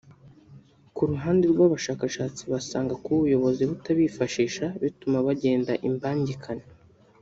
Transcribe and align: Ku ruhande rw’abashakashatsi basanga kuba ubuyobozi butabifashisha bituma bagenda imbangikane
Ku 0.95 1.01
ruhande 1.11 1.43
rw’abashakashatsi 1.53 2.41
basanga 2.51 2.93
kuba 3.01 3.15
ubuyobozi 3.19 3.61
butabifashisha 3.71 4.65
bituma 4.81 5.17
bagenda 5.27 5.71
imbangikane 5.89 6.65